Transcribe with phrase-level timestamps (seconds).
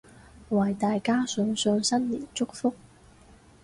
[0.49, 2.73] 為大家送上新年祝福